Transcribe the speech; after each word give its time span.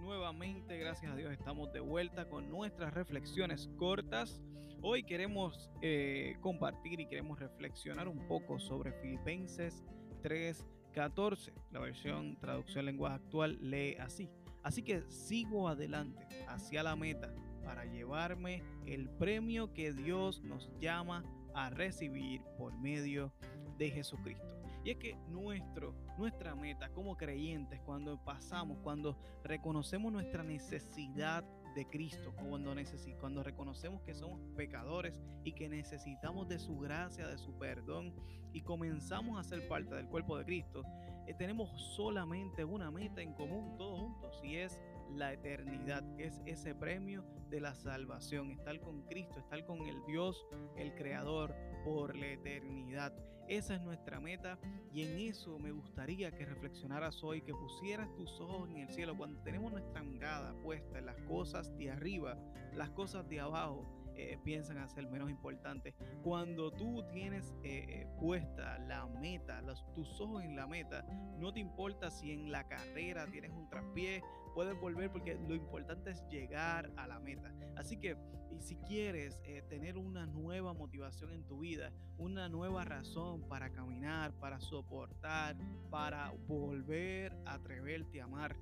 nuevamente, 0.00 0.76
gracias 0.78 1.12
a 1.12 1.14
Dios, 1.14 1.30
estamos 1.32 1.72
de 1.72 1.78
vuelta 1.78 2.28
con 2.28 2.50
nuestras 2.50 2.92
reflexiones 2.92 3.70
cortas. 3.76 4.42
Hoy 4.82 5.04
queremos 5.04 5.70
eh, 5.80 6.34
compartir 6.40 6.98
y 6.98 7.06
queremos 7.06 7.38
reflexionar 7.38 8.08
un 8.08 8.26
poco 8.26 8.58
sobre 8.58 8.90
Filipenses 8.94 9.84
3:14. 10.24 11.52
La 11.70 11.78
versión 11.78 12.36
traducción 12.40 12.86
lenguaje 12.86 13.14
actual 13.14 13.58
lee 13.60 13.94
así. 14.00 14.28
Así 14.64 14.82
que 14.82 15.02
sigo 15.08 15.68
adelante 15.68 16.26
hacia 16.48 16.82
la 16.82 16.96
meta 16.96 17.32
para 17.64 17.84
llevarme 17.84 18.64
el 18.86 19.08
premio 19.08 19.72
que 19.72 19.92
Dios 19.92 20.42
nos 20.42 20.68
llama 20.80 21.22
a 21.54 21.70
recibir 21.70 22.42
por 22.58 22.76
medio 22.76 23.32
de 23.78 23.88
Jesucristo. 23.88 24.65
Y 24.86 24.90
es 24.90 24.98
que 24.98 25.16
nuestro, 25.26 25.96
nuestra 26.16 26.54
meta 26.54 26.88
como 26.90 27.16
creyentes, 27.16 27.80
cuando 27.80 28.22
pasamos, 28.22 28.78
cuando 28.84 29.18
reconocemos 29.42 30.12
nuestra 30.12 30.44
necesidad 30.44 31.42
de 31.74 31.88
Cristo, 31.88 32.32
cuando, 32.36 32.72
cuando 33.18 33.42
reconocemos 33.42 34.00
que 34.02 34.14
somos 34.14 34.40
pecadores 34.54 35.20
y 35.42 35.54
que 35.54 35.68
necesitamos 35.68 36.46
de 36.46 36.60
su 36.60 36.78
gracia, 36.78 37.26
de 37.26 37.36
su 37.36 37.58
perdón 37.58 38.14
y 38.52 38.60
comenzamos 38.62 39.40
a 39.40 39.42
ser 39.42 39.66
parte 39.66 39.92
del 39.96 40.06
cuerpo 40.06 40.38
de 40.38 40.44
Cristo, 40.44 40.84
eh, 41.26 41.34
tenemos 41.34 41.68
solamente 41.96 42.64
una 42.64 42.92
meta 42.92 43.20
en 43.20 43.34
común 43.34 43.76
todos 43.76 43.98
juntos 43.98 44.40
y 44.44 44.54
es 44.54 44.78
la 45.10 45.32
eternidad, 45.32 46.04
es 46.16 46.40
ese 46.46 46.76
premio 46.76 47.24
de 47.50 47.60
la 47.60 47.74
salvación, 47.74 48.52
estar 48.52 48.78
con 48.78 49.02
Cristo, 49.02 49.40
estar 49.40 49.66
con 49.66 49.80
el 49.80 49.96
Dios, 50.06 50.46
el 50.76 50.94
Creador, 50.94 51.56
por 51.84 52.14
la 52.14 52.28
eternidad. 52.28 53.12
Esa 53.48 53.76
es 53.76 53.82
nuestra 53.82 54.18
meta 54.18 54.58
y 54.92 55.02
en 55.02 55.18
eso 55.20 55.58
me 55.58 55.70
gustaría 55.70 56.32
que 56.32 56.44
reflexionaras 56.44 57.22
hoy, 57.22 57.42
que 57.42 57.54
pusieras 57.54 58.12
tus 58.16 58.40
ojos 58.40 58.68
en 58.70 58.78
el 58.78 58.88
cielo. 58.88 59.16
Cuando 59.16 59.40
tenemos 59.42 59.70
nuestra 59.70 60.02
mirada 60.02 60.52
puesta 60.62 60.98
en 60.98 61.06
las 61.06 61.16
cosas 61.28 61.76
de 61.78 61.92
arriba, 61.92 62.36
las 62.74 62.90
cosas 62.90 63.28
de 63.28 63.38
abajo 63.38 64.05
eh, 64.18 64.38
piensan 64.42 64.78
hacer 64.78 65.06
menos 65.08 65.28
importantes. 65.28 65.94
Cuando 66.22 66.70
tú 66.70 67.04
tienes 67.12 67.54
eh, 67.62 67.84
eh, 67.88 68.06
puesta 68.18 68.78
la 68.78 69.06
meta, 69.06 69.60
los, 69.60 69.84
tus 69.92 70.18
ojos 70.20 70.42
en 70.42 70.56
la 70.56 70.66
meta, 70.66 71.04
no 71.38 71.52
te 71.52 71.60
importa 71.60 72.10
si 72.10 72.32
en 72.32 72.50
la 72.50 72.66
carrera 72.66 73.26
tienes 73.26 73.50
un 73.50 73.68
traspié, 73.68 74.22
puedes 74.54 74.78
volver 74.80 75.12
porque 75.12 75.34
lo 75.34 75.54
importante 75.54 76.12
es 76.12 76.26
llegar 76.28 76.90
a 76.96 77.06
la 77.06 77.18
meta. 77.18 77.52
Así 77.76 77.98
que, 77.98 78.16
si 78.58 78.76
quieres 78.76 79.38
tener 79.68 79.98
una 79.98 80.24
nueva 80.24 80.72
motivación 80.72 81.30
en 81.32 81.44
tu 81.46 81.58
vida, 81.58 81.92
una 82.16 82.48
nueva 82.48 82.86
razón 82.86 83.46
para 83.48 83.70
caminar, 83.70 84.32
para 84.40 84.60
soportar, 84.60 85.58
para 85.90 86.30
volver 86.48 87.36
a 87.44 87.54
atreverte 87.54 88.22
a 88.22 88.24
amar, 88.24 88.56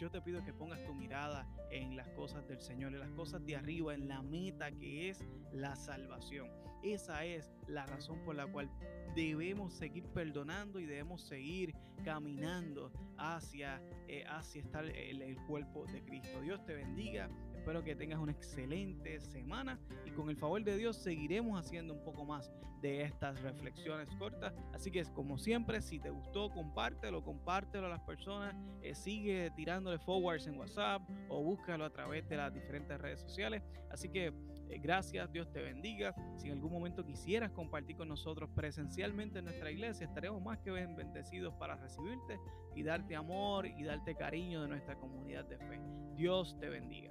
yo 0.00 0.10
te 0.10 0.20
pido 0.20 0.42
que 0.42 0.52
pongas 0.52 0.82
tu 0.84 0.94
mirada 0.94 1.46
en 1.76 1.96
las 1.96 2.08
cosas 2.10 2.46
del 2.48 2.60
Señor, 2.60 2.94
en 2.94 3.00
las 3.00 3.10
cosas 3.10 3.44
de 3.44 3.56
arriba, 3.56 3.94
en 3.94 4.08
la 4.08 4.22
meta 4.22 4.70
que 4.72 5.10
es 5.10 5.24
la 5.52 5.76
salvación. 5.76 6.48
Esa 6.82 7.24
es 7.24 7.50
la 7.66 7.86
razón 7.86 8.20
por 8.24 8.36
la 8.36 8.46
cual 8.46 8.70
debemos 9.14 9.74
seguir 9.74 10.04
perdonando 10.08 10.78
y 10.78 10.86
debemos 10.86 11.22
seguir 11.22 11.74
caminando 12.04 12.92
hacia, 13.18 13.80
eh, 14.08 14.24
hacia 14.28 14.62
estar 14.62 14.84
el, 14.84 15.22
el 15.22 15.36
cuerpo 15.46 15.84
de 15.86 16.02
Cristo. 16.04 16.40
Dios 16.42 16.64
te 16.64 16.74
bendiga. 16.74 17.28
Espero 17.56 17.82
que 17.82 17.96
tengas 17.96 18.20
una 18.20 18.30
excelente 18.30 19.18
semana 19.18 19.80
y 20.04 20.12
con 20.12 20.30
el 20.30 20.36
favor 20.36 20.62
de 20.62 20.76
Dios 20.76 20.96
seguiremos 20.96 21.58
haciendo 21.58 21.94
un 21.94 22.04
poco 22.04 22.24
más 22.24 22.52
de 22.80 23.02
estas 23.02 23.40
reflexiones 23.42 24.08
cortas. 24.18 24.54
Así 24.72 24.90
que 24.90 25.04
como 25.06 25.38
siempre, 25.38 25.80
si 25.80 25.98
te 25.98 26.10
gustó, 26.10 26.50
compártelo, 26.50 27.24
compártelo 27.24 27.86
a 27.86 27.90
las 27.90 28.02
personas, 28.02 28.54
eh, 28.82 28.94
sigue 28.94 29.50
tirándole 29.56 29.98
forwards 29.98 30.46
en 30.46 30.58
WhatsApp 30.58 31.02
o 31.28 31.40
búscalo 31.66 31.84
a 31.84 31.90
través 31.90 32.28
de 32.28 32.36
las 32.36 32.54
diferentes 32.54 32.96
redes 33.00 33.20
sociales. 33.20 33.60
Así 33.90 34.08
que 34.08 34.26
eh, 34.26 34.78
gracias, 34.80 35.32
Dios 35.32 35.50
te 35.50 35.60
bendiga. 35.60 36.14
Si 36.36 36.46
en 36.46 36.54
algún 36.54 36.72
momento 36.72 37.04
quisieras 37.04 37.50
compartir 37.50 37.96
con 37.96 38.08
nosotros 38.08 38.48
presencialmente 38.54 39.40
en 39.40 39.46
nuestra 39.46 39.72
iglesia, 39.72 40.06
estaremos 40.06 40.40
más 40.40 40.58
que 40.60 40.70
bendecidos 40.70 41.54
para 41.54 41.74
recibirte 41.74 42.38
y 42.76 42.84
darte 42.84 43.16
amor 43.16 43.66
y 43.66 43.82
darte 43.82 44.14
cariño 44.14 44.62
de 44.62 44.68
nuestra 44.68 44.94
comunidad 44.94 45.44
de 45.46 45.58
fe. 45.58 45.80
Dios 46.14 46.56
te 46.60 46.68
bendiga. 46.68 47.10